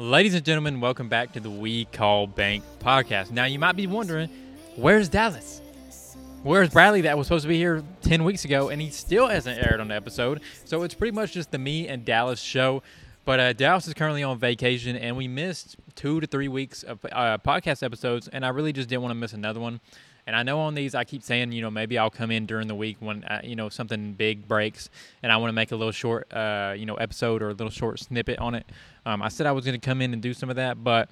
[0.00, 3.32] Ladies and gentlemen, welcome back to the We Call Bank podcast.
[3.32, 4.30] Now, you might be wondering,
[4.76, 5.60] where's Dallas?
[6.42, 9.58] Where's Bradley that was supposed to be here 10 weeks ago and he still hasn't
[9.58, 10.40] aired on the episode?
[10.64, 12.82] So it's pretty much just the me and Dallas show.
[13.26, 17.04] But uh, Dallas is currently on vacation and we missed two to three weeks of
[17.12, 19.80] uh, podcast episodes, and I really just didn't want to miss another one.
[20.30, 22.68] And I know on these, I keep saying, you know, maybe I'll come in during
[22.68, 24.88] the week when, uh, you know, something big breaks
[25.24, 27.68] and I want to make a little short, uh, you know, episode or a little
[27.68, 28.64] short snippet on it.
[29.04, 31.10] Um, I said I was going to come in and do some of that, but,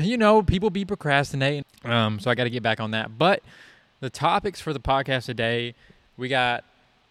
[0.00, 1.64] you know, people be procrastinating.
[1.84, 3.16] Um, so I got to get back on that.
[3.16, 3.40] But
[4.00, 5.76] the topics for the podcast today,
[6.16, 6.64] we got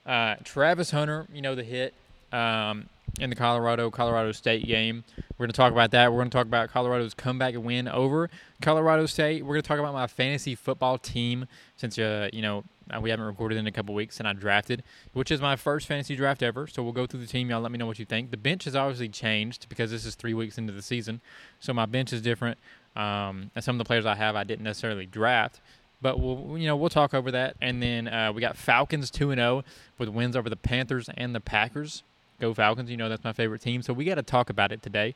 [0.05, 1.93] uh, Travis Hunter, you know, the hit.
[2.33, 5.03] Um, in the Colorado Colorado State game.
[5.37, 6.11] We're going to talk about that.
[6.11, 8.29] We're going to talk about Colorado's comeback win over
[8.61, 9.43] Colorado State.
[9.43, 12.63] We're going to talk about my fantasy football team since uh, you know
[13.01, 16.15] we haven't recorded in a couple weeks and I drafted, which is my first fantasy
[16.15, 16.65] draft ever.
[16.67, 17.49] So we'll go through the team.
[17.49, 18.31] Y'all let me know what you think.
[18.31, 21.21] The bench has obviously changed because this is three weeks into the season,
[21.59, 22.57] so my bench is different.
[22.95, 25.61] Um, and some of the players I have I didn't necessarily draft.
[26.01, 29.31] But we'll you know we'll talk over that, and then uh, we got Falcons two
[29.31, 29.63] and zero oh
[29.97, 32.03] with wins over the Panthers and the Packers.
[32.39, 32.89] Go Falcons.
[32.89, 33.81] You know that's my favorite team.
[33.81, 35.15] So we got to talk about it today.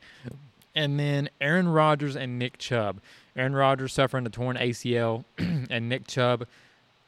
[0.75, 2.99] And then Aaron Rodgers and Nick Chubb.
[3.35, 6.45] Aaron Rodgers suffering a torn ACL, and Nick Chubb,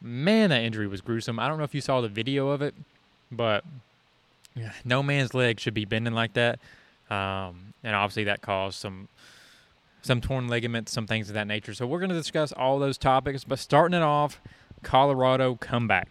[0.01, 1.39] man, that injury was gruesome.
[1.39, 2.73] I don't know if you saw the video of it,
[3.31, 3.63] but
[4.83, 6.59] no man's leg should be bending like that.
[7.09, 9.07] Um, and obviously that caused some
[10.01, 11.73] some torn ligaments, some things of that nature.
[11.73, 14.39] So we're going to discuss all those topics, but starting it off,
[14.83, 16.07] Colorado comeback.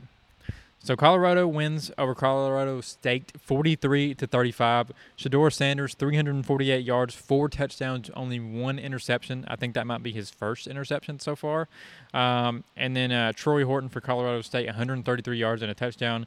[0.84, 4.92] So Colorado wins over Colorado State 43 to 35.
[5.16, 9.46] Shedeur Sanders 348 yards, four touchdowns, only one interception.
[9.48, 11.68] I think that might be his first interception so far.
[12.12, 16.26] Um, and then uh, Tory Horton for Colorado State 133 yards and a touchdown.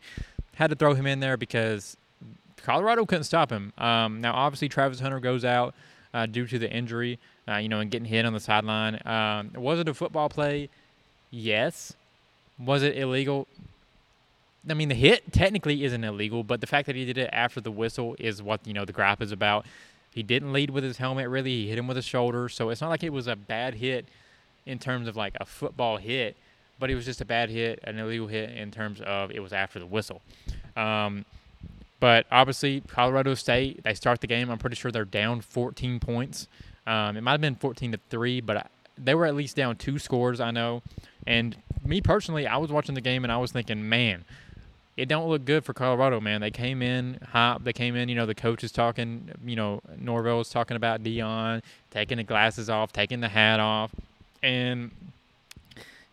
[0.56, 1.96] Had to throw him in there because
[2.64, 3.74] Colorado couldn't stop him.
[3.78, 5.76] Um, now obviously Travis Hunter goes out
[6.16, 9.00] uh, due to the injury, uh, you know, and getting hit on the sideline.
[9.06, 10.70] Um, was it a football play?
[11.30, 11.94] Yes.
[12.58, 13.48] Was it illegal?
[14.70, 17.62] I mean, the hit technically isn't illegal, but the fact that he did it after
[17.62, 19.66] the whistle is what you know the graph is about.
[20.12, 22.82] He didn't lead with his helmet really; he hit him with his shoulder, so it's
[22.82, 24.06] not like it was a bad hit
[24.66, 26.36] in terms of like a football hit,
[26.80, 29.54] but it was just a bad hit, an illegal hit in terms of it was
[29.54, 30.22] after the whistle.
[30.76, 31.26] Um,
[32.00, 34.50] but obviously, Colorado State they start the game.
[34.50, 36.48] I'm pretty sure they're down 14 points.
[36.86, 38.68] Um, it might have been 14 to three, but I,
[38.98, 40.40] they were at least down two scores.
[40.40, 40.82] I know,
[41.26, 41.56] and
[41.86, 44.26] me personally, I was watching the game and I was thinking, man
[44.98, 46.42] it don't look good for Colorado, man.
[46.42, 47.64] They came in hot.
[47.64, 51.04] They came in, you know, the coach is talking, you know, Norvell was talking about
[51.04, 53.92] Deion taking the glasses off, taking the hat off,
[54.42, 54.90] and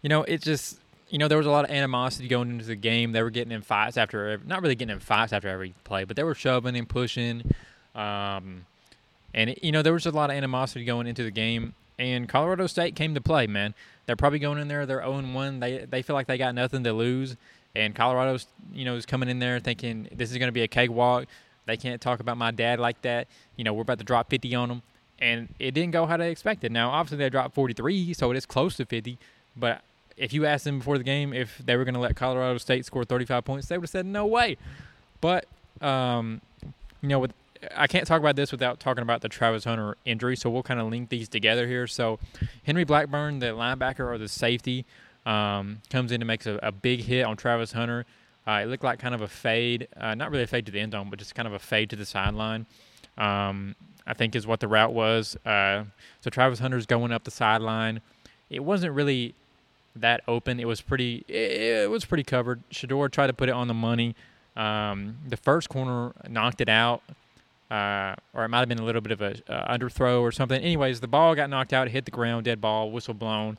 [0.03, 0.78] you know, it just,
[1.09, 3.12] you know, there was a lot of animosity going into the game.
[3.12, 6.15] They were getting in fights after, not really getting in fights after every play, but
[6.15, 7.55] they were shoving and pushing,
[7.95, 8.66] um,
[9.33, 11.75] and you know, there was a lot of animosity going into the game.
[11.97, 13.72] And Colorado State came to play, man.
[14.06, 14.84] They're probably going in there.
[14.84, 15.61] They're 0 1.
[15.61, 17.37] They they feel like they got nothing to lose
[17.74, 20.68] and Colorado's, you know, is coming in there thinking this is going to be a
[20.68, 21.26] cakewalk.
[21.66, 23.26] They can't talk about my dad like that.
[23.56, 24.82] You know, we're about to drop 50 on them.
[25.18, 26.72] And it didn't go how they expected.
[26.72, 29.18] Now, obviously, they dropped 43, so it is close to 50.
[29.56, 29.82] But
[30.16, 32.84] if you asked them before the game if they were going to let Colorado State
[32.84, 34.56] score 35 points, they would have said no way.
[35.20, 35.46] But,
[35.80, 36.41] um,
[37.00, 37.32] you know, with
[37.74, 40.80] I can't talk about this without talking about the Travis Hunter injury, so we'll kind
[40.80, 41.86] of link these together here.
[41.86, 42.18] So,
[42.64, 44.84] Henry Blackburn, the linebacker or the safety,
[45.26, 48.04] um, comes in and makes a, a, big hit on Travis Hunter.
[48.46, 50.80] Uh, it looked like kind of a fade, uh, not really a fade to the
[50.80, 52.66] end zone, but just kind of a fade to the sideline.
[53.16, 53.74] Um,
[54.06, 55.36] I think is what the route was.
[55.46, 55.84] Uh,
[56.20, 58.02] so Travis Hunter's going up the sideline.
[58.50, 59.34] It wasn't really
[59.96, 60.60] that open.
[60.60, 61.24] It was pretty.
[61.28, 62.62] It, it was pretty covered.
[62.70, 64.14] Shedeur tried to put it on the money.
[64.56, 67.02] Um, the first corner knocked it out,
[67.70, 70.60] uh, or it might have been a little bit of a uh, underthrow or something.
[70.60, 73.58] Anyways, the ball got knocked out, hit the ground, dead ball, whistle blown,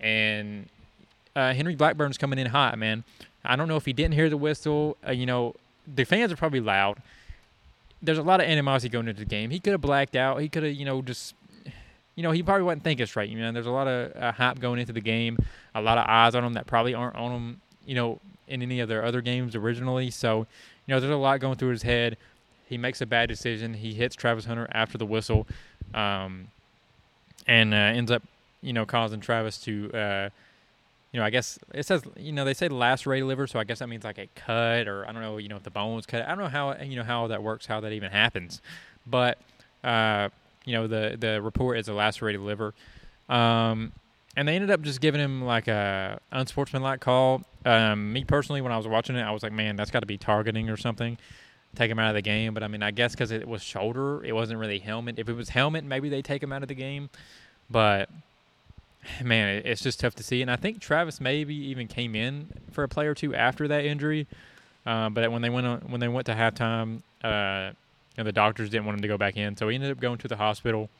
[0.00, 0.68] and
[1.36, 3.04] uh, Henry Blackburn's coming in hot, man.
[3.44, 4.96] I don't know if he didn't hear the whistle.
[5.06, 5.54] Uh, you know,
[5.92, 6.98] the fans are probably loud.
[8.02, 9.50] There's a lot of animosity going into the game.
[9.50, 10.40] He could have blacked out.
[10.40, 11.34] He could have, you know, just,
[12.14, 13.30] you know, he probably wasn't thinking straight.
[13.30, 15.38] You know, there's a lot of uh, hype going into the game.
[15.74, 17.60] A lot of eyes on him that probably aren't on him.
[17.86, 20.10] You know, in any of their other games originally.
[20.10, 20.46] So,
[20.86, 22.16] you know, there's a lot going through his head.
[22.66, 23.74] He makes a bad decision.
[23.74, 25.46] He hits Travis Hunter after the whistle,
[25.92, 26.48] um,
[27.46, 28.22] and uh, ends up,
[28.62, 30.30] you know, causing Travis to uh,
[31.14, 33.78] you know, I guess it says, you know, they say lacerated liver, so I guess
[33.78, 36.06] that means like a cut, or I don't know, you know, if the bone was
[36.06, 36.24] cut.
[36.24, 38.60] I don't know how, you know, how that works, how that even happens,
[39.06, 39.38] but,
[39.84, 40.28] uh,
[40.64, 42.74] you know, the the report is a lacerated liver,
[43.28, 43.92] um,
[44.36, 47.42] and they ended up just giving him like a unsportsmanlike call.
[47.64, 50.06] Um, me personally, when I was watching it, I was like, man, that's got to
[50.06, 51.16] be targeting or something.
[51.74, 52.54] take him out of the game.
[52.54, 55.18] But I mean, I guess because it was shoulder, it wasn't really helmet.
[55.18, 57.10] If it was helmet, maybe they take him out of the game.
[57.70, 58.08] But
[59.22, 60.42] man, it's just tough to see.
[60.42, 63.84] And I think Travis maybe even came in for a play or two after that
[63.84, 64.26] injury.
[64.86, 67.72] Uh, but when they went on, when they went to halftime, uh,
[68.16, 70.00] you know, the doctors didn't want him to go back in, so he ended up
[70.00, 70.90] going to the hospital.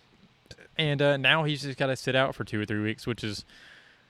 [0.77, 3.23] And uh, now he's just got to sit out for two or three weeks, which
[3.23, 3.45] is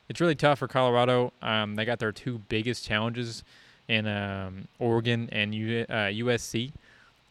[0.09, 1.33] it's really tough for Colorado.
[1.43, 3.43] Um, they got their two biggest challenges
[3.89, 6.73] in um, Oregon and U- USC, uh,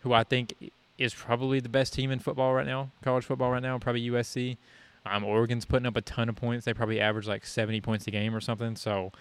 [0.02, 0.54] who I think
[0.98, 4.58] is probably the best team in football right now, college football right now, probably USC.
[5.06, 6.66] Um, Oregon's putting up a ton of points.
[6.66, 8.76] They probably average like 70 points a game or something.
[8.76, 9.12] So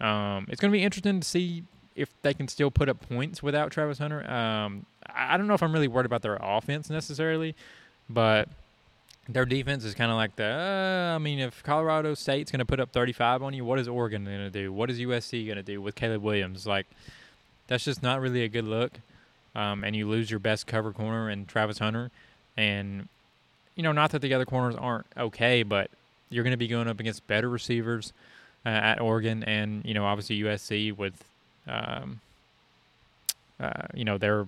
[0.00, 1.64] um, it's going to be interesting to see
[1.94, 4.28] if they can still put up points without Travis Hunter.
[4.30, 7.54] Um, I don't know if I'm really worried about their offense necessarily,
[8.08, 8.48] but
[9.28, 10.44] their defense is kind of like the.
[10.44, 13.88] Uh, I mean, if Colorado State's going to put up 35 on you, what is
[13.88, 14.72] Oregon going to do?
[14.72, 16.66] What is USC going to do with Caleb Williams?
[16.66, 16.86] Like,
[17.66, 18.92] that's just not really a good look.
[19.54, 22.10] Um, and you lose your best cover corner and Travis Hunter,
[22.56, 23.08] and
[23.78, 25.88] you know, not that the other corners aren't okay, but
[26.30, 28.12] you're going to be going up against better receivers
[28.66, 31.24] uh, at Oregon and, you know, obviously USC with,
[31.68, 32.20] um,
[33.60, 34.46] uh, you know, their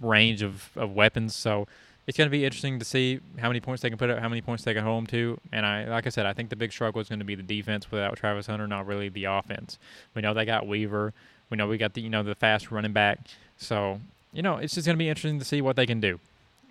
[0.00, 1.36] range of, of weapons.
[1.36, 1.68] So
[2.08, 4.28] it's going to be interesting to see how many points they can put up, how
[4.28, 5.38] many points they can hold to.
[5.52, 7.44] And I, like I said, I think the big struggle is going to be the
[7.44, 9.78] defense without Travis Hunter, not really the offense.
[10.16, 11.12] We know they got Weaver.
[11.48, 13.20] We know we got the, you know, the fast running back.
[13.56, 14.00] So,
[14.32, 16.18] you know, it's just going to be interesting to see what they can do.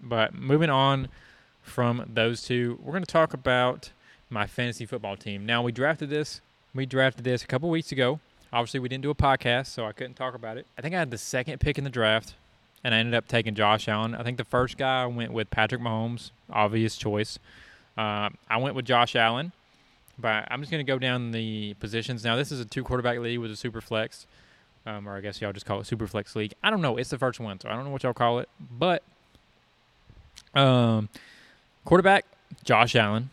[0.04, 1.08] But moving on
[1.68, 2.80] from those two.
[2.82, 3.92] We're going to talk about
[4.30, 5.46] my fantasy football team.
[5.46, 6.42] Now, we drafted this.
[6.74, 8.20] We drafted this a couple weeks ago.
[8.52, 10.66] Obviously, we didn't do a podcast, so I couldn't talk about it.
[10.78, 12.36] I think I had the second pick in the draft,
[12.84, 14.16] and I ended up taking Josh Allen.
[14.16, 17.40] I think the first guy I went with Patrick Mahomes, obvious choice.
[17.98, 19.52] Uh, I went with Josh Allen,
[20.18, 22.24] but I'm just going to go down the positions.
[22.24, 24.26] Now, this is a two quarterback league with a super flex,
[24.86, 26.54] um, or I guess y'all just call it super flex league.
[26.64, 26.98] I don't know.
[26.98, 29.04] It's the first one, so I don't know what y'all call it, but
[30.54, 31.10] um,
[31.88, 32.26] Quarterback,
[32.66, 33.30] Josh Allen.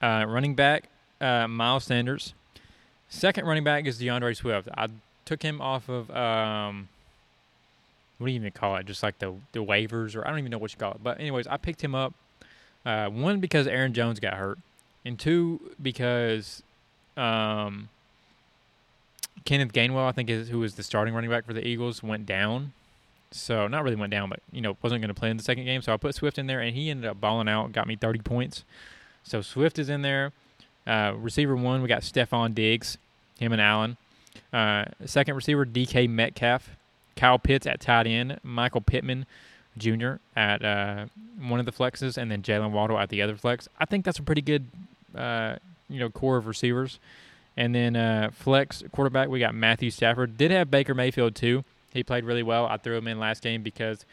[0.00, 0.84] Uh, running back,
[1.20, 2.32] uh, Miles Sanders.
[3.10, 4.70] Second running back is D'Andre Swift.
[4.74, 4.88] I
[5.26, 6.88] took him off of um,
[8.16, 8.86] what do you even call it?
[8.86, 11.02] Just like the the waivers, or I don't even know what you call it.
[11.02, 12.14] But anyways, I picked him up.
[12.86, 14.58] Uh, one because Aaron Jones got hurt,
[15.04, 16.62] and two because
[17.18, 17.90] um,
[19.44, 22.24] Kenneth Gainwell, I think is who was the starting running back for the Eagles, went
[22.24, 22.72] down.
[23.30, 25.64] So not really went down, but you know wasn't going to play in the second
[25.64, 25.82] game.
[25.82, 28.20] So I put Swift in there, and he ended up balling out, got me 30
[28.20, 28.64] points.
[29.22, 30.32] So Swift is in there.
[30.86, 32.96] Uh, receiver one, we got Stefon Diggs,
[33.38, 33.96] him and Allen.
[34.52, 36.70] Uh, second receiver, DK Metcalf.
[37.16, 38.38] Kyle Pitts at tight end.
[38.42, 39.26] Michael Pittman
[39.76, 40.14] Jr.
[40.36, 41.06] at uh,
[41.38, 43.68] one of the flexes, and then Jaylen Waddle at the other flex.
[43.78, 44.66] I think that's a pretty good,
[45.14, 45.56] uh,
[45.88, 46.98] you know, core of receivers.
[47.56, 50.38] And then uh, flex quarterback, we got Matthew Stafford.
[50.38, 51.64] Did have Baker Mayfield too.
[51.98, 52.66] He played really well.
[52.66, 54.06] I threw him in last game because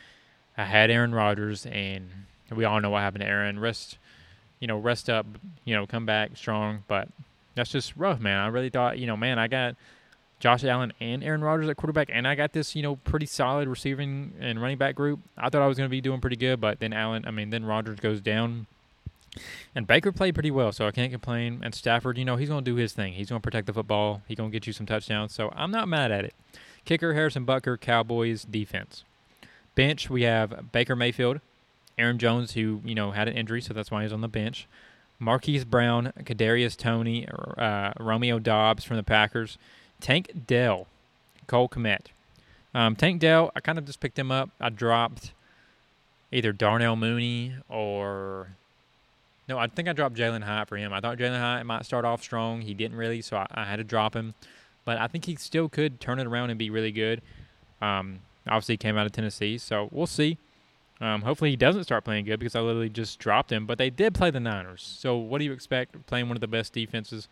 [0.58, 2.10] I had Aaron Rodgers, and
[2.54, 3.60] we all know what happened to Aaron.
[3.60, 3.98] Rest,
[4.60, 5.26] you know, rest up,
[5.64, 6.84] you know, come back strong.
[6.88, 7.08] But
[7.54, 8.40] that's just rough, man.
[8.40, 9.76] I really thought, you know, man, I got
[10.40, 13.68] Josh Allen and Aaron Rodgers at quarterback, and I got this, you know, pretty solid
[13.68, 15.20] receiving and running back group.
[15.38, 17.52] I thought I was going to be doing pretty good, but then Allen, I mean,
[17.52, 18.68] then Rodgers goes down.
[19.76, 21.60] And Baker played pretty well, so I can't complain.
[21.62, 23.14] And Stafford, you know, he's going to do his thing.
[23.14, 24.22] He's going to protect the football.
[24.28, 25.34] He's going to get you some touchdowns.
[25.34, 26.34] So I'm not mad at it.
[26.86, 29.04] Kicker Harrison Butker, Cowboys defense.
[29.76, 31.42] Bench we have Baker Mayfield,
[31.98, 34.68] Aaron Jones, who you know had an injury, so that's why he's on the bench.
[35.20, 39.58] Marquise Brown, Kadarius Toney, uh, Romeo Doubs from the Packers,
[40.02, 40.88] Tank Dell,
[41.48, 42.08] Cole Kmet.
[42.74, 44.50] Um, Tank Dell, I kind of just picked him up.
[44.60, 45.32] I dropped
[46.32, 48.50] either Darnell Mooney or
[49.48, 50.92] no, I think I dropped Jalin Hyatt for him.
[50.92, 52.62] I thought Jalin Hyatt might start off strong.
[52.62, 54.34] He didn't really, so I, I had to drop him
[54.86, 57.22] but I think he still could turn it around and be really good.
[57.82, 60.38] Um, obviously, he came out of Tennessee, so we'll see.
[61.02, 63.66] Um, hopefully, he doesn't start playing good because I literally just dropped him.
[63.66, 66.48] But they did play the Niners, so what do you expect playing one of the
[66.48, 67.28] best defenses?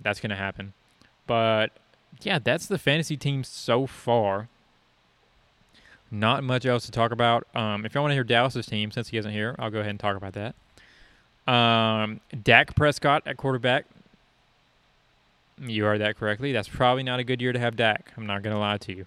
[0.00, 0.72] That's going to happen.
[1.26, 1.72] But
[2.22, 4.48] yeah, that's the fantasy team so far.
[6.10, 7.46] Not much else to talk about.
[7.54, 9.90] Um, if you want to hear Dallas's team, since he isn't here, I'll go ahead
[9.90, 10.54] and talk about that.
[11.52, 13.86] Um, Dak Prescott at quarterback.
[15.60, 16.52] You heard that correctly.
[16.52, 18.12] That's probably not a good year to have Dak.
[18.16, 19.06] I'm not going to lie to you.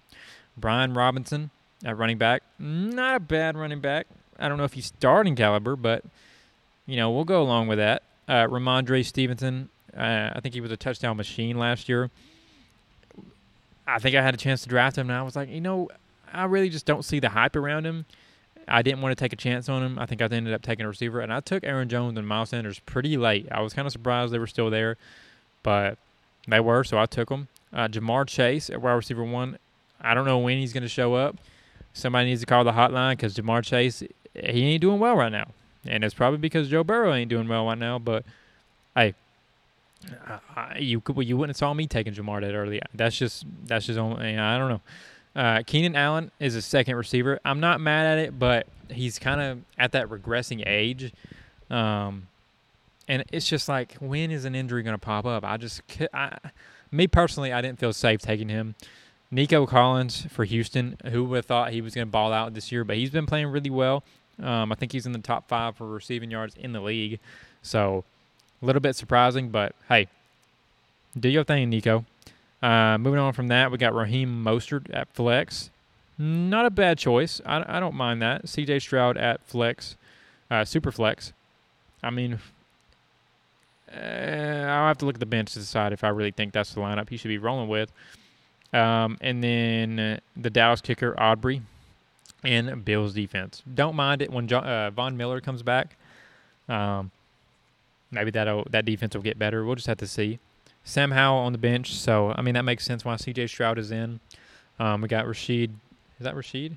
[0.56, 1.50] Brian Robinson
[1.84, 2.42] at running back.
[2.58, 4.06] Not a bad running back.
[4.38, 6.04] I don't know if he's starting caliber, but,
[6.86, 8.02] you know, we'll go along with that.
[8.26, 9.68] Uh, Rhamondre Stevenson.
[9.96, 12.10] Uh, I think he was a touchdown machine last year.
[13.86, 15.88] I think I had a chance to draft him, and I was like, you know,
[16.32, 18.04] I really just don't see the hype around him.
[18.66, 19.98] I didn't want to take a chance on him.
[19.98, 22.50] I think I ended up taking a receiver, and I took Aaron Jones and Miles
[22.50, 23.48] Sanders pretty late.
[23.50, 24.98] I was kind of surprised they were still there,
[25.62, 25.96] but
[26.48, 27.48] they were, so I took them.
[27.72, 29.58] Uh, Ja'Marr Chase at wide receiver one.
[30.00, 31.36] I don't know when he's going to show up.
[31.92, 34.02] somebody needs to call the hotline because Ja'Marr Chase
[34.34, 35.48] he ain't doing well right now,
[35.84, 37.98] and it's probably because Joe Burrow ain't doing well right now.
[37.98, 38.24] But
[38.94, 39.14] hey,
[40.56, 42.80] I, you could you wouldn't have saw me taking Ja'Marr that early.
[42.94, 44.80] That's just that's just only I don't know.
[45.36, 47.38] Uh, Keenan Allen is a second receiver.
[47.44, 51.12] I'm not mad at it, but he's kind of at that regressing age.
[51.70, 52.28] Um,
[53.08, 55.44] and it's just like, when is an injury going to pop up?
[55.44, 55.80] I just,
[56.12, 56.36] I,
[56.90, 58.74] me personally, I didn't feel safe taking him.
[59.30, 62.70] Nico Collins for Houston, who would have thought he was going to ball out this
[62.70, 64.04] year, but he's been playing really well.
[64.42, 67.18] Um, I think he's in the top five for receiving yards in the league.
[67.62, 68.04] So
[68.62, 70.08] a little bit surprising, but hey,
[71.18, 72.04] do your thing, Nico.
[72.62, 75.70] Uh, moving on from that, we got Raheem Mostert at flex.
[76.16, 77.40] Not a bad choice.
[77.46, 78.46] I, I don't mind that.
[78.46, 79.96] CJ Stroud at flex,
[80.50, 81.32] uh, super flex.
[82.02, 82.38] I mean,
[83.92, 86.80] I'll have to look at the bench to decide if I really think that's the
[86.80, 87.92] lineup he should be rolling with.
[88.72, 91.62] Um, and then uh, the Dallas kicker, Aubrey,
[92.44, 93.62] and Bills defense.
[93.74, 95.96] Don't mind it when John, uh, Von Miller comes back.
[96.68, 97.10] Um,
[98.10, 99.64] maybe that that defense will get better.
[99.64, 100.38] We'll just have to see.
[100.84, 103.46] Sam Howell on the bench, so I mean that makes sense why C.J.
[103.48, 104.20] Stroud is in.
[104.78, 105.70] Um, we got Rashid.
[106.18, 106.76] Is that Rashid?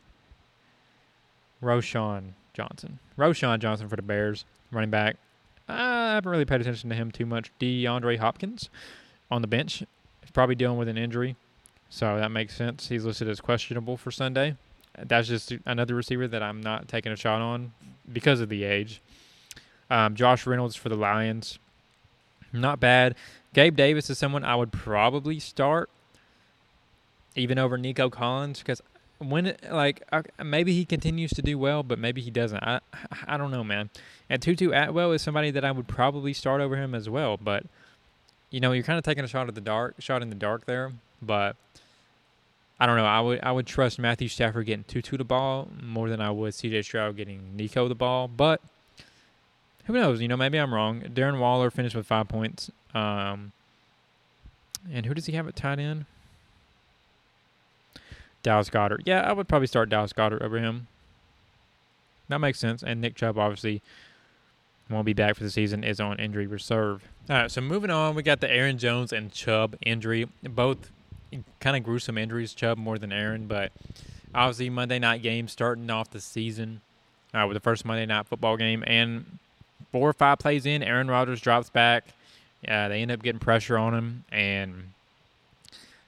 [1.62, 3.00] Roschon Johnson.
[3.18, 5.18] Roschon Johnson for the Bears, running back.
[5.72, 7.52] I haven't really paid attention to him too much.
[7.60, 8.70] DeAndre Hopkins
[9.30, 9.80] on the bench.
[10.22, 11.36] He's probably dealing with an injury,
[11.90, 12.90] so that makes sense.
[12.90, 14.56] He's listed as questionable for Sunday.
[14.98, 17.74] That's just another receiver that I'm not taking a shot on
[18.12, 19.02] because of the age.
[19.90, 21.60] Um, Josh Reynolds for the Lions.
[22.54, 23.16] Not bad.
[23.54, 25.90] Gabe Davis is someone I would probably start
[27.36, 28.82] even over Nico Collins because
[29.22, 30.04] when like
[30.44, 32.62] maybe he continues to do well, but maybe he doesn't.
[32.64, 32.80] I
[33.28, 33.90] I don't know, man.
[34.30, 37.66] And Tutu Atwell is somebody that I would probably start over him as well, but
[38.50, 40.66] you know you're kind of taking a shot at the dark, shot in the dark
[40.66, 40.92] there.
[41.22, 41.56] But
[42.80, 43.06] I don't know.
[43.06, 46.54] I would I would trust Matthew Stafford getting Tutu the ball more than I would
[46.54, 46.82] C.J.
[46.82, 48.62] Stroud getting Nico the ball, but
[49.86, 50.22] who knows?
[50.22, 51.02] You know, maybe I'm wrong.
[51.02, 52.72] Darren Waller finished with five points.
[52.94, 53.52] Um,
[54.92, 56.06] and who does he have at tight end?
[58.44, 59.02] Dallas Goedert.
[59.06, 60.88] Yeah, I would probably start Dallas Goedert over him.
[62.28, 62.84] That makes sense.
[62.84, 63.82] And Nick Chubb obviously
[64.90, 67.04] won't be back for the season, is on injury reserve.
[67.30, 70.28] All right, so moving on, we got the Aaron Jones and Chubb injury.
[70.44, 70.92] Both
[71.60, 73.72] kind of gruesome injuries, Chubb more than Aaron, but
[74.34, 76.82] obviously Monday night game starting off the season
[77.34, 78.84] uh, with the first Monday night football game.
[78.86, 79.40] And
[79.92, 82.06] four or five plays in, Aaron Rodgers drops back.
[82.68, 84.92] Uh, they end up getting pressure on him, and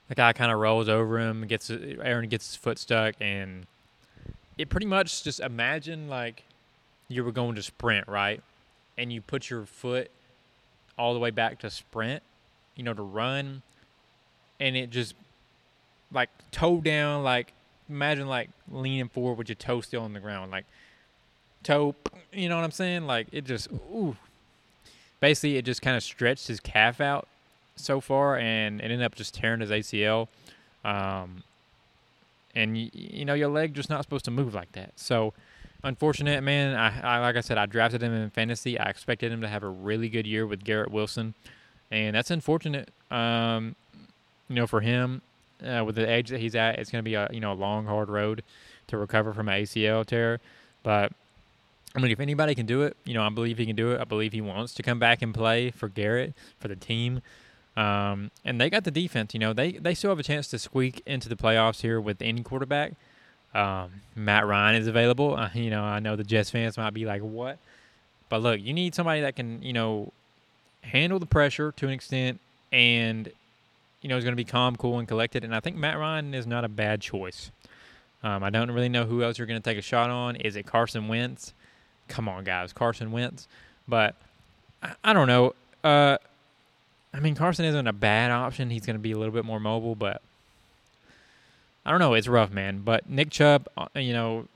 [0.08, 1.46] the guy kind of rolls over him.
[1.46, 3.66] Gets Aaron gets his foot stuck, and
[4.58, 6.44] it pretty much just imagine like
[7.08, 8.42] you were going to sprint, right?
[8.96, 10.10] And you put your foot
[10.98, 12.22] all the way back to sprint,
[12.76, 13.62] you know, to run,
[14.60, 15.14] and it just
[16.12, 17.52] like toe down, like
[17.88, 20.64] imagine like leaning forward with your toe still on the ground, like
[21.62, 21.94] toe,
[22.32, 23.06] you know what I'm saying?
[23.06, 24.16] Like it just, ooh.
[25.20, 27.26] Basically, it just kind of stretched his calf out
[27.76, 30.28] so far, and it ended up just tearing his ACL.
[30.84, 31.42] Um,
[32.54, 34.92] and you, you know your leg just not supposed to move like that.
[34.96, 35.32] So
[35.82, 36.74] unfortunate, man.
[36.74, 38.78] I, I, like I said, I drafted him in fantasy.
[38.78, 41.34] I expected him to have a really good year with Garrett Wilson,
[41.90, 42.88] and that's unfortunate.
[43.10, 43.76] Um,
[44.48, 45.22] you know, for him,
[45.64, 47.54] uh, with the age that he's at, it's going to be a you know a
[47.54, 48.42] long, hard road
[48.88, 50.40] to recover from an ACL tear.
[50.82, 51.12] But
[51.94, 54.00] I mean, if anybody can do it, you know, I believe he can do it.
[54.00, 57.22] I believe he wants to come back and play for Garrett, for the team.
[57.76, 59.34] Um, and they got the defense.
[59.34, 62.22] You know, they, they still have a chance to squeak into the playoffs here with
[62.22, 62.92] any quarterback.
[63.54, 65.36] Um, Matt Ryan is available.
[65.36, 67.58] Uh, you know, I know the Jets fans might be like, what?
[68.28, 70.12] But look, you need somebody that can, you know,
[70.82, 72.40] handle the pressure to an extent
[72.72, 73.30] and,
[74.02, 75.44] you know, is going to be calm, cool, and collected.
[75.44, 77.50] And I think Matt Ryan is not a bad choice.
[78.22, 80.36] Um, I don't really know who else you're going to take a shot on.
[80.36, 81.52] Is it Carson Wentz?
[82.08, 83.48] come on, guys, Carson Wentz.
[83.86, 84.14] But
[84.82, 85.54] I, I don't know.
[85.82, 86.18] Uh,
[87.14, 88.70] I mean, Carson isn't a bad option.
[88.70, 90.20] He's going to be a little bit more mobile, but
[91.86, 92.14] I don't know.
[92.14, 92.80] It's rough, man.
[92.84, 94.48] But Nick Chubb, uh, you know,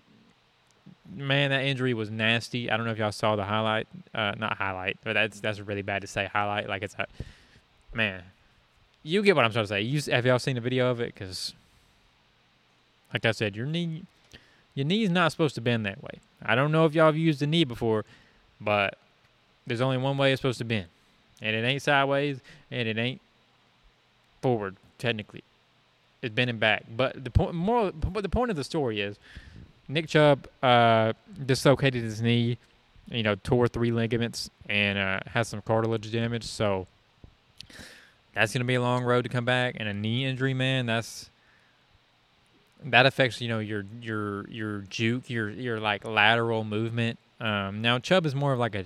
[1.15, 2.69] man, that injury was nasty.
[2.69, 3.87] I don't know if y'all saw the highlight.
[4.13, 6.69] Uh, not highlight, but that's that's really bad to say highlight.
[6.69, 7.07] Like it's a
[7.95, 8.23] man.
[9.05, 9.81] You get what I'm trying to say.
[9.83, 11.15] You have y'all seen the video of it?
[11.15, 11.55] Because,
[13.13, 14.03] like I said, your knee,
[14.75, 16.19] your knee's not supposed to bend that way.
[16.43, 18.05] I don't know if y'all have used the knee before,
[18.61, 18.99] but
[19.65, 20.89] there's only one way it's supposed to bend.
[21.41, 22.41] And it ain't sideways
[22.71, 23.21] and it ain't
[24.43, 25.45] forward, technically.
[26.23, 26.85] It's bending back.
[26.97, 29.19] But the point more but the point of the story is
[29.89, 31.13] Nick Chubb uh,
[31.47, 32.59] dislocated his knee,
[33.09, 36.45] you know, tore three ligaments and uh, has some cartilage damage.
[36.45, 36.87] So
[38.35, 39.77] that's going to be a long road to come back.
[39.79, 41.31] And a knee injury, man, that's
[42.85, 47.19] that affects you know your your your juke, your your like lateral movement.
[47.41, 48.85] Um, now Chubb is more of like a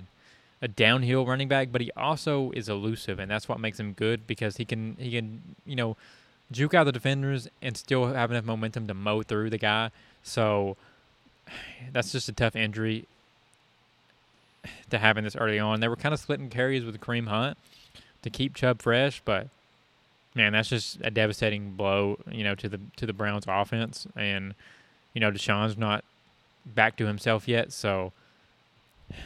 [0.63, 4.25] a downhill running back, but he also is elusive, and that's what makes him good
[4.25, 5.97] because he can he can you know
[6.51, 9.91] juke out the defenders and still have enough momentum to mow through the guy.
[10.23, 10.77] So
[11.91, 13.05] that's just a tough injury
[14.89, 15.81] to having this early on.
[15.81, 17.57] They were kind of splitting carries with Kareem Hunt
[18.21, 19.49] to keep Chubb fresh, but
[20.33, 24.07] man, that's just a devastating blow, you know, to the to the Browns offense.
[24.15, 24.55] And
[25.13, 26.05] you know, Deshaun's not
[26.65, 28.13] back to himself yet, so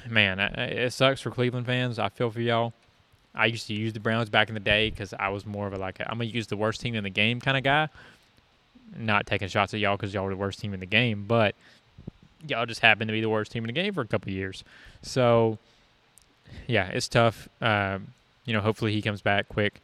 [0.10, 2.00] man, it sucks for Cleveland fans.
[2.00, 2.74] I feel for y'all.
[3.36, 5.74] I used to use the Browns back in the day because I was more of
[5.74, 7.88] a like i am gonna use the worst team in the game kind of guy.
[8.98, 11.54] Not taking shots at y'all because y'all were the worst team in the game, but
[12.48, 14.64] y'all just happened to be the worst team in the game for a couple years.
[15.02, 15.60] So
[16.68, 17.48] yeah, it's tough.
[17.62, 18.08] Um,
[18.46, 19.82] you know, hopefully he comes back quick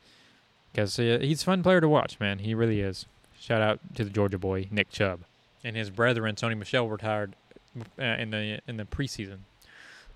[0.71, 2.39] because uh, he's a fun player to watch, man.
[2.39, 3.05] He really is.
[3.39, 5.19] Shout out to the Georgia boy Nick Chubb
[5.63, 7.35] and his brethren Sony Michel retired
[7.99, 9.39] uh, in the in the preseason.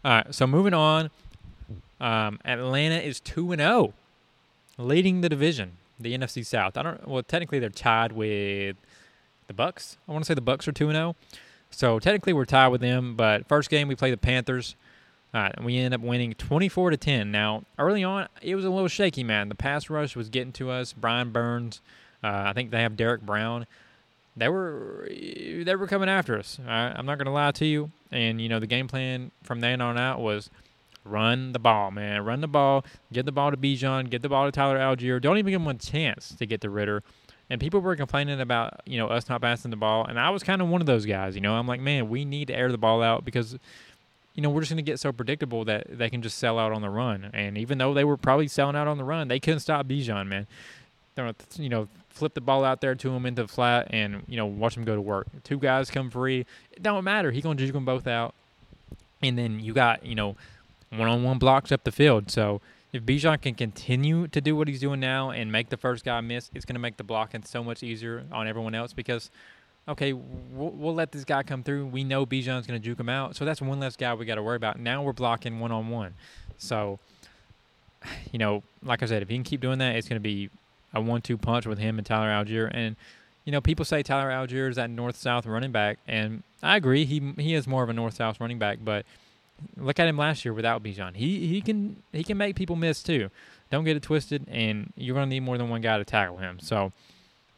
[0.08, 1.10] All right, so moving on,
[2.00, 3.94] um, Atlanta is two and zero,
[4.80, 6.78] oh, leading the division, the NFC South.
[6.78, 7.06] I don't.
[7.06, 8.78] Well, technically they're tied with
[9.48, 9.98] the Bucks.
[10.08, 11.38] I want to say the Bucks are two and zero, oh.
[11.72, 13.18] so technically we're tied with them.
[13.18, 14.78] But first game we play the Panthers.
[15.34, 17.30] Uh, and we end up winning 24 to 10.
[17.30, 19.50] Now, early on, it was a little shaky, man.
[19.50, 20.94] The pass rush was getting to us.
[20.94, 21.82] Brian Burns,
[22.24, 23.68] uh, I think they have Derrick Brown.
[24.38, 26.60] They were they were coming after us.
[26.66, 27.92] I'm not gonna lie to you.
[28.12, 30.50] And you know the game plan from then on out was
[31.04, 32.24] run the ball, man.
[32.24, 32.86] Run the ball.
[33.12, 34.10] Get the ball to Bijan.
[34.10, 35.20] Get the ball to Tyler Allgeier.
[35.20, 37.04] Don't even give him a chance to get to Ridder.
[37.50, 40.44] And people were complaining about you know us not passing the ball, and I was
[40.44, 41.34] kind of one of those guys.
[41.34, 43.58] You know, I'm like, man, we need to air the ball out because
[44.38, 46.72] you know, we're just going to get so predictable that they can just sell out
[46.72, 47.32] on the run.
[47.34, 50.28] And even though they were probably selling out on the run, they couldn't stop Bijan,
[50.28, 50.46] man.
[51.18, 54.38] They're, you know, flip the ball out there to him into the flat and, you
[54.38, 55.28] know, watch him go to work.
[55.44, 56.46] Two guys come free.
[56.72, 57.32] It don't matter.
[57.32, 58.34] He's going to juke them both out.
[59.22, 60.38] And then you got, you know,
[60.92, 62.32] one-on-one blocks up the field.
[62.32, 62.62] So
[62.94, 66.22] if Bijan can continue to do what he's doing now and make the first guy
[66.22, 69.30] miss, it's going to make the blocking so much easier on everyone else because–
[69.88, 71.86] okay, we'll, we'll let this guy come through.
[71.88, 73.36] We know Bijan's going to juke him out.
[73.36, 74.80] So that's one less guy we got to worry about.
[74.80, 76.14] Now we're blocking one on one.
[76.58, 77.00] So,
[78.32, 80.50] you know, like I said, if he can keep doing that, it's going to be
[80.98, 82.70] a one two punch with him and Tyler Allgeier.
[82.74, 82.96] And,
[83.46, 86.00] you know, people say Tyler Allgeier is that north south running back.
[86.08, 87.06] And I agree.
[87.06, 88.80] He he is more of a north south running back.
[88.84, 89.06] But
[89.76, 91.16] look at him last year without Bijan.
[91.16, 93.30] He, he, can, he can make people miss too.
[93.72, 94.46] Don't get it twisted.
[94.50, 96.60] And you're going to need more than one guy to tackle him.
[96.60, 96.92] So,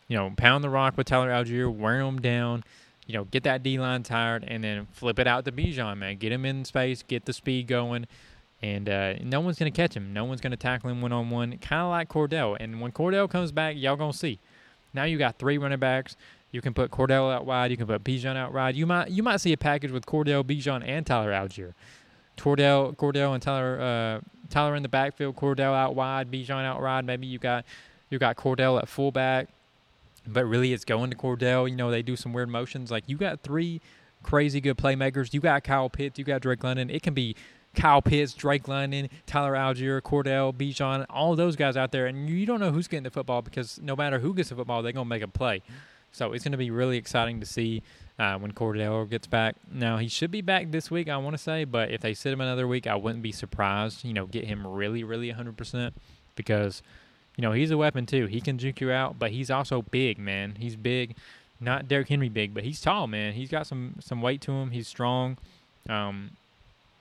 [0.07, 2.63] you know, pound the rock with Tyler Allgeier, wear him down,
[3.05, 6.17] you know, get that D line tired, and then flip it out to Bijan, man.
[6.17, 8.07] Get him in space, get the speed going,
[8.61, 10.13] and uh, no one's going to catch him.
[10.13, 12.57] No one's going to tackle him one on one, kind of like Cordell.
[12.59, 14.39] And when Cordell comes back, y'all going to see.
[14.93, 16.17] Now you got three running backs.
[16.51, 17.71] You can put Cordell out wide.
[17.71, 18.75] You can put Bijan out wide.
[18.75, 21.73] You might you might see a package with Cordell, Bijan, and Tyler Allgeier.
[22.37, 25.35] Cordell, Cordell, and Tyler uh, Tyler in the backfield.
[25.35, 26.31] Cordell out wide.
[26.31, 27.05] Bijan out wide.
[27.05, 27.65] Maybe you got
[28.09, 29.49] you got Cordell at fullback
[30.27, 31.69] but really it's going to Cordell.
[31.69, 32.91] You know, they do some weird motions.
[32.91, 33.81] Like you got three
[34.23, 35.33] crazy good playmakers.
[35.33, 36.89] You got Kyle Pitts, you got Drake London.
[36.89, 37.35] It can be
[37.79, 42.45] Kyle Pitts, Drake London, Tyler Allgeier, Cordell, Bijan, all those guys out there, and you
[42.45, 45.05] don't know who's getting the football because no matter who gets the football, they're gonna
[45.05, 45.61] make a play.
[46.11, 47.81] So it's gonna be really exciting to see
[48.17, 49.55] uh, when Cordell gets back.
[49.71, 52.33] Now he should be back this week, I want to say, but if they sit
[52.33, 54.03] him another week, I wouldn't be surprised.
[54.03, 55.93] You know, get him really, really 100%
[56.35, 56.81] because
[57.39, 58.25] you know, he's a weapon too.
[58.25, 60.55] He can juke you out, but he's also big, man.
[60.59, 61.15] He's big,
[61.61, 63.31] not Derrick Henry big, but he's tall, man.
[63.31, 64.71] He's got some some weight to him.
[64.71, 65.37] He's strong,
[65.87, 66.31] um,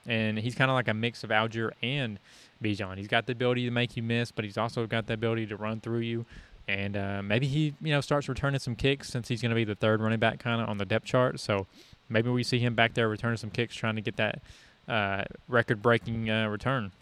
[0.08, 2.18] and he's kind of like a mix of Allgeier and
[2.64, 2.96] Bijan.
[2.96, 5.56] He's got the ability to make you miss, but he's also got the ability to
[5.56, 6.24] run through you.
[6.66, 9.64] And uh, maybe he, you know, starts returning some kicks since he's going to be
[9.64, 11.40] the third running back kind of on the depth chart.
[11.40, 11.66] So
[12.08, 14.40] maybe we see him back there returning some kicks, trying to get that
[14.88, 16.92] uh, record-breaking uh, return.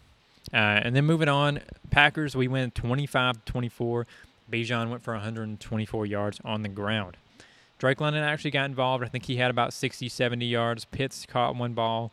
[0.53, 4.07] Uh, and then moving on, Packers, we went 25 24.
[4.51, 7.17] Bijan went for 124 yards on the ground.
[7.79, 9.03] Drake London actually got involved.
[9.03, 10.85] I think he had about 60, 70 yards.
[10.85, 12.11] Pitts caught one ball.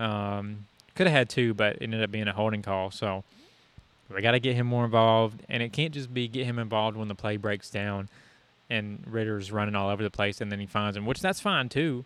[0.00, 2.90] Um, could have had two, but it ended up being a holding call.
[2.90, 3.22] So
[4.08, 5.42] we got to get him more involved.
[5.48, 8.08] And it can't just be get him involved when the play breaks down
[8.68, 11.68] and Ridder's running all over the place and then he finds him, which that's fine
[11.68, 12.04] too.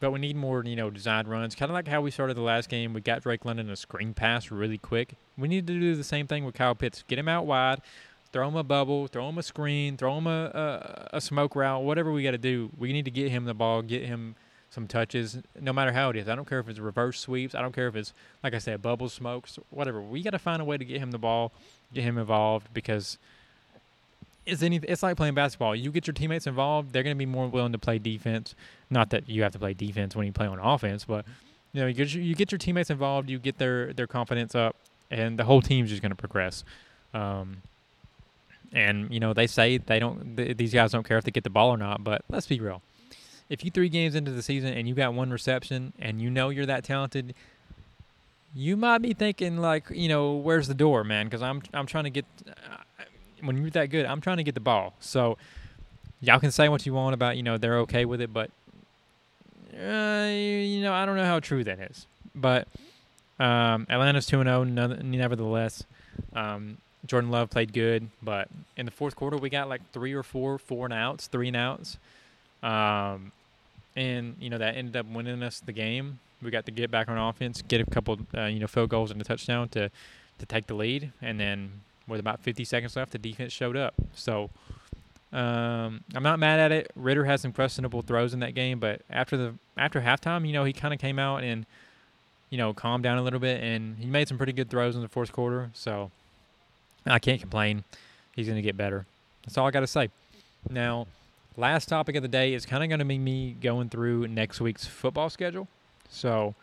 [0.00, 1.54] But we need more, you know, design runs.
[1.54, 2.94] Kind of like how we started the last game.
[2.94, 5.14] We got Drake London a screen pass really quick.
[5.36, 7.04] We need to do the same thing with Kyle Pitts.
[7.06, 7.82] Get him out wide,
[8.32, 11.82] throw him a bubble, throw him a screen, throw him a, a, a smoke route,
[11.82, 12.70] whatever we got to do.
[12.78, 14.36] We need to get him the ball, get him
[14.70, 16.28] some touches, no matter how it is.
[16.28, 17.54] I don't care if it's reverse sweeps.
[17.54, 20.00] I don't care if it's, like I said, bubble smokes, whatever.
[20.00, 21.52] We got to find a way to get him the ball,
[21.92, 23.18] get him involved because
[24.46, 24.76] it's any.
[24.76, 25.74] It's like playing basketball.
[25.74, 28.54] You get your teammates involved, they're going to be more willing to play defense.
[28.88, 31.24] Not that you have to play defense when you play on offense, but
[31.72, 34.54] you know, you get your, you get your teammates involved, you get their their confidence
[34.54, 34.76] up,
[35.10, 36.64] and the whole team's just going to progress.
[37.12, 37.58] Um,
[38.72, 40.36] and you know, they say they don't.
[40.36, 42.04] Th- these guys don't care if they get the ball or not.
[42.04, 42.82] But let's be real.
[43.50, 46.48] If you three games into the season and you got one reception and you know
[46.48, 47.34] you're that talented,
[48.54, 51.26] you might be thinking like, you know, where's the door, man?
[51.26, 52.24] Because I'm I'm trying to get.
[52.48, 53.04] Uh,
[53.42, 54.94] when you're that good, I'm trying to get the ball.
[55.00, 55.36] So
[56.20, 58.50] y'all can say what you want about you know they're okay with it, but
[59.74, 62.06] uh, you know I don't know how true that is.
[62.34, 62.68] But
[63.38, 65.84] um, Atlanta's two and zero, oh, nevertheless.
[66.34, 70.22] Um, Jordan Love played good, but in the fourth quarter we got like three or
[70.22, 71.96] four four and outs, three and outs,
[72.62, 73.32] um,
[74.00, 76.18] and you know that ended up winning us the game.
[76.42, 79.10] We got to get back on offense, get a couple uh, you know field goals
[79.10, 79.90] and a touchdown to
[80.38, 83.94] to take the lead, and then with about 50 seconds left, the defense showed up.
[84.14, 84.50] So
[85.32, 86.90] um, I'm not mad at it.
[86.96, 90.64] Ridder had some questionable throws in that game, but after the after halftime, you know
[90.64, 91.66] he kind of came out and
[92.48, 95.02] you know calmed down a little bit, and he made some pretty good throws in
[95.02, 95.70] the fourth quarter.
[95.74, 96.10] So
[97.06, 97.84] I can't complain.
[98.34, 99.04] He's going to get better.
[99.44, 100.08] That's all I got to say.
[100.68, 101.06] Now,
[101.56, 104.60] last topic of the day is kind of going to be me going through next
[104.60, 105.68] week's football schedule.
[106.08, 106.54] So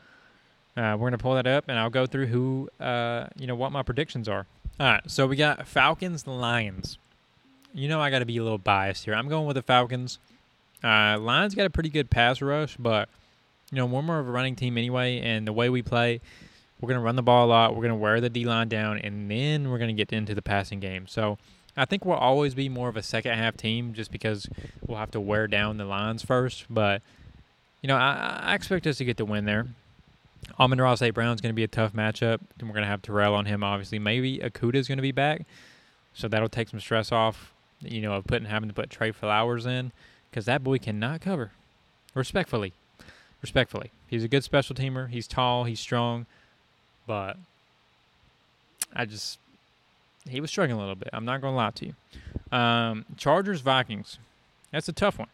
[0.75, 3.55] uh, we're going to pull that up, and I'll go through who, uh, you know,
[3.55, 4.45] what my predictions are.
[4.79, 6.97] All right, so we got Falcons, Lions.
[7.73, 9.15] You know, I got to be a little biased here.
[9.15, 10.19] I'm going with the Falcons.
[10.83, 13.09] Uh, Lions got a pretty good pass rush, but
[13.71, 16.21] you know, we're more of a running team anyway, and the way we play,
[16.79, 17.71] we're going to run the ball a lot.
[17.71, 20.35] We're going to wear the D line down, and then we're going to get into
[20.35, 21.07] the passing game.
[21.07, 21.37] So
[21.77, 24.49] I think we'll always be more of a second half team just because
[24.85, 26.65] we'll have to wear down the lines first.
[26.69, 27.03] But,
[27.83, 29.67] you know, I, I expect us to get the win there.
[30.59, 31.13] Amon-Ra St.
[31.13, 32.39] Brown's going to be a tough matchup.
[32.59, 33.99] And we're going to have Terrell on him, obviously.
[33.99, 35.45] Maybe Okudah's going to be back.
[36.15, 39.67] So that'll take some stress off, you know, of putting having to put Tre Flowers
[39.67, 39.91] in
[40.31, 41.51] because that boy cannot cover.
[42.15, 42.73] Respectfully.
[43.43, 43.91] Respectfully.
[44.07, 45.09] He's a good special teamer.
[45.09, 45.65] He's tall.
[45.65, 46.25] He's strong.
[47.05, 47.37] But
[48.95, 49.37] I just
[50.29, 51.09] he was struggling a little bit.
[51.13, 52.57] I'm not going to lie to you.
[52.57, 54.19] Um, Chargers Vikings.
[54.71, 55.29] That's a tough one.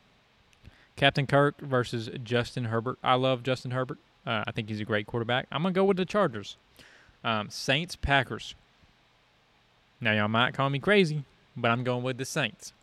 [0.95, 2.97] Captain Kirk versus Justin Herbert.
[3.03, 3.97] I love Justin Herbert.
[4.25, 5.47] Uh, I think he's a great quarterback.
[5.51, 6.55] I'm gonna go with the Chargers.
[7.23, 8.55] Um, Saints Packers.
[9.99, 11.23] Now y'all might call me crazy,
[11.57, 12.73] but I'm going with the Saints.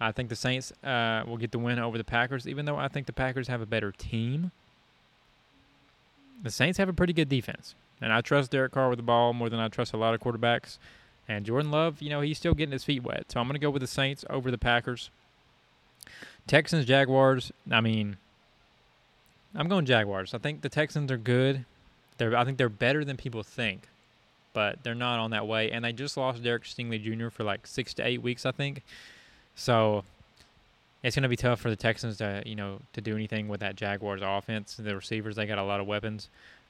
[0.00, 2.88] I think the Saints uh, will get the win over the Packers, even though I
[2.88, 4.52] think the Packers have a better team.
[6.42, 7.74] The Saints have a pretty good defense.
[8.00, 10.20] And I trust Derek Carr with the ball more than I trust a lot of
[10.20, 10.76] quarterbacks.
[11.28, 13.32] And Jordan Love, you know, he's still getting his feet wet.
[13.32, 15.10] So I'm going to go with the Saints over the Packers.
[16.46, 17.52] Texans, Jaguars.
[17.70, 18.16] I mean,
[19.54, 20.34] I'm going Jaguars.
[20.34, 21.64] I think the Texans are good.
[22.18, 23.88] They're, I think they're better than people think,
[24.52, 25.70] but they're not on that way.
[25.70, 27.30] And they just lost Derek Stingley Jr.
[27.30, 28.82] for like six to eight weeks, I think.
[29.56, 30.04] So
[31.02, 33.60] it's going to be tough for the Texans to, you know, to do anything with
[33.60, 34.74] that Jaguars offense.
[34.74, 36.28] The receivers, they got a lot of weapons.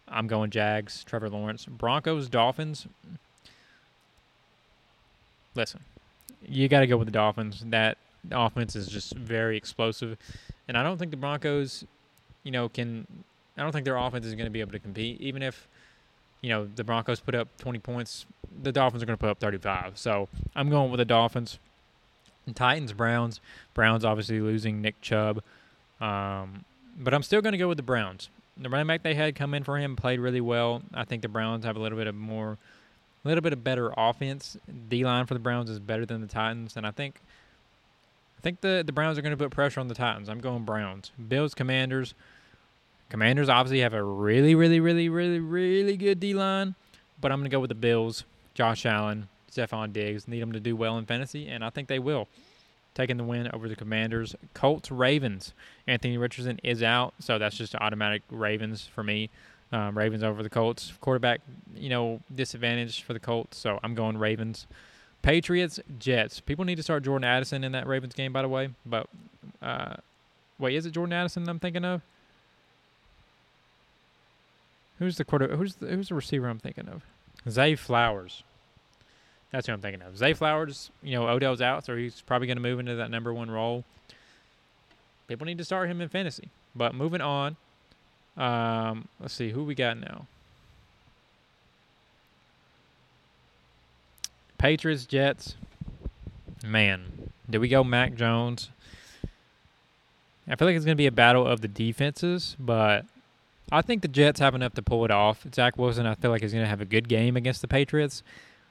[0.08, 1.66] I'm going Jags, Trevor Lawrence.
[1.66, 2.86] Broncos, Dolphins.
[5.56, 5.80] Listen,
[6.46, 7.64] you got to go with the Dolphins.
[7.66, 7.98] That
[8.30, 10.16] offense is just very explosive.
[10.68, 11.84] And I don't think the Broncos,
[12.42, 13.06] you know, can.
[13.56, 15.20] I don't think their offense is going to be able to compete.
[15.20, 15.66] Even if,
[16.42, 18.26] you know, the Broncos put up 20 points,
[18.62, 19.96] the Dolphins are going to put up 35.
[19.96, 21.58] So I'm going with the Dolphins.
[22.54, 23.40] Titans, Browns.
[23.72, 25.42] Browns obviously losing Nick Chubb.
[26.02, 26.66] Um,
[26.98, 29.54] but I'm still going to go with the Browns the running back they had come
[29.54, 30.82] in for him played really well.
[30.94, 32.58] I think the Browns have a little bit of more,
[33.26, 34.56] a little bit of better offense.
[34.88, 37.20] D line for the Browns is better than the Titans, and I think,
[38.38, 40.28] I think the the Browns are going to put pressure on the Titans.
[40.28, 41.10] I'm going Browns.
[41.28, 42.14] Bills, Commanders.
[43.10, 46.74] Commanders obviously have a really, really, really, really, really good D line,
[47.20, 48.24] but I'm going to go with the Bills.
[48.54, 51.98] Josh Allen, Stefon Diggs need them to do well in fantasy, and I think they
[51.98, 52.28] will
[52.94, 54.34] taking the win over the Commanders.
[54.54, 55.52] Colts Ravens.
[55.86, 59.28] Anthony Richardson is out, so that's just automatic Ravens for me.
[59.72, 60.92] Um, Ravens over the Colts.
[61.00, 61.40] Quarterback,
[61.74, 64.66] you know, disadvantage for the Colts, so I'm going Ravens.
[65.22, 66.38] Patriots Jets.
[66.38, 68.70] People need to start Jordan Addison in that Ravens game, by the way.
[68.84, 69.08] But
[69.60, 69.94] uh,
[70.58, 72.02] wait, is it Jordan Addison I'm thinking of?
[74.98, 75.56] Who's the quarter?
[75.56, 77.02] Who's the, who's the receiver I'm thinking of?
[77.50, 78.44] Zay Flowers.
[79.50, 80.16] That's who I'm thinking of.
[80.16, 83.32] Zay Flowers, you know, Odell's out, so he's probably going to move into that number
[83.32, 83.84] one role.
[85.28, 86.50] People need to start him in fantasy.
[86.74, 87.56] But moving on,
[88.36, 90.26] um, let's see who we got now.
[94.58, 95.54] Patriots, Jets.
[96.64, 98.70] Man, did we go Mac Jones?
[100.48, 103.04] I feel like it's going to be a battle of the defenses, but
[103.72, 105.44] I think the Jets have enough to pull it off.
[105.52, 108.22] Zach Wilson, I feel like, is going to have a good game against the Patriots.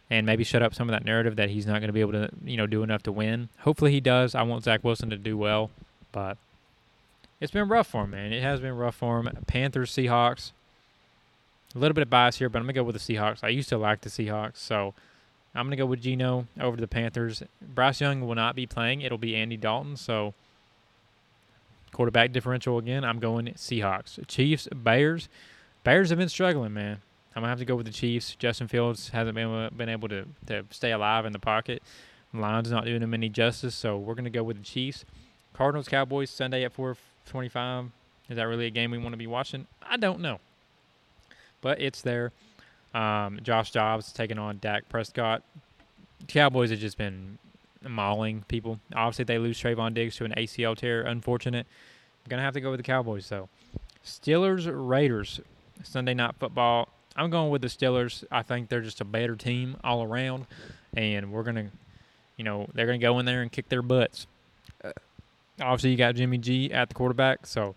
[0.10, 2.12] and maybe shut up some of that narrative that he's not going to be able
[2.12, 3.50] to, you know, do enough to win.
[3.60, 4.36] Hopefully he does.
[4.36, 5.72] I want Zach Wilson to do well,
[6.12, 6.38] but
[7.40, 8.32] it's been rough for him, man.
[8.34, 9.30] It has been rough for him.
[9.48, 10.52] Panthers, Seahawks.
[11.76, 13.44] A little bit of bias here, but I'm gonna go with the Seahawks.
[13.44, 14.94] I used to like the Seahawks, so
[15.54, 17.44] I'm gonna go with Geno over the Panthers.
[17.62, 19.02] Bryce Young will not be playing.
[19.02, 19.98] It'll be Andy Dalton.
[19.98, 20.34] So
[21.92, 23.04] quarterback differential again.
[23.04, 24.26] I'm going Seahawks.
[24.28, 25.28] Chiefs, Bears.
[25.84, 27.02] Bears have been struggling, man.
[27.36, 28.36] I'm gonna have to go with the Chiefs.
[28.36, 31.84] Justin Fields hasn't been been able to to stay alive in the pocket.
[32.34, 35.04] Lions not doing him any justice, so we're gonna go with the Chiefs.
[35.54, 36.74] Cardinals, Cowboys Sunday at
[37.26, 37.92] 4:25.
[38.30, 39.68] Is that really a game we want to be watching?
[39.88, 40.40] I don't know
[41.66, 42.32] but it's there.
[42.94, 45.42] Um, Josh Dobbs taking on Dak Prescott.
[46.28, 47.40] Cowboys have just been
[47.82, 48.80] mauling people.
[48.94, 51.02] Obviously, they lose Trevon Diggs to an ACL tear.
[51.02, 51.66] Unfortunate.
[52.24, 53.50] I'm gonna have to go with the Cowboys though.
[54.06, 55.42] Steelers Raiders
[55.82, 56.90] Sunday night football.
[57.16, 58.24] I'm going with the Steelers.
[58.32, 60.46] I think they're just a better team all around,
[60.96, 61.72] and we're gonna,
[62.38, 64.28] you know, they're gonna go in there and kick their butts.
[65.62, 67.76] Obviously, you got Jimmy G at the quarterback, so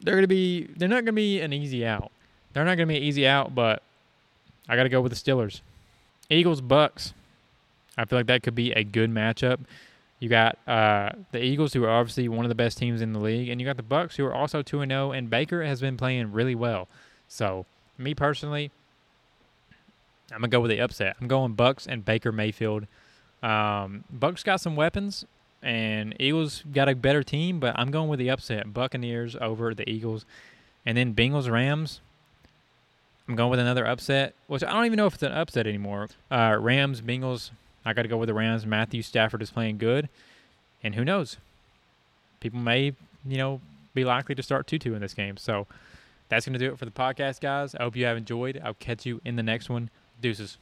[0.00, 0.64] they're gonna be.
[0.76, 2.12] They're not gonna be an easy out.
[2.52, 3.82] They're not to be an easy out, but
[4.68, 5.60] I got to go with the Steelers.
[6.30, 7.14] Eagles Bucks.
[7.96, 9.60] I feel like that could be a good matchup.
[10.20, 13.20] You got uh, the Eagles, who are obviously one of the best teams in the
[13.20, 15.12] league, and you got the Bucks, who are also two and zero.
[15.12, 16.88] And Baker has been playing really well.
[17.28, 18.70] So, me personally,
[20.32, 21.16] I'm gonna go with the upset.
[21.20, 22.86] I'm going Bucks and Baker Mayfield.
[23.42, 25.24] Um, Bucks got some weapons,
[25.62, 28.72] and Eagles got a better team, but I'm going with the upset.
[28.72, 30.24] Buccaneers over the Eagles,
[30.86, 32.00] and then Bengals Rams.
[33.28, 36.08] I'm going with another upset, which I don't even know if it's an upset anymore.
[36.30, 37.50] Uh, Rams, Bengals.
[37.84, 38.66] I got to go with the Rams.
[38.66, 40.08] Matthew Stafford is playing good,
[40.82, 41.36] and who knows?
[42.40, 42.94] People may,
[43.26, 43.60] you know,
[43.94, 45.36] be likely to start Tutu in this game.
[45.36, 45.66] So
[46.28, 47.74] that's going to do it for the podcast, guys.
[47.74, 48.60] I hope you have enjoyed.
[48.62, 49.90] I'll catch you in the next one.
[50.20, 50.58] Deuces.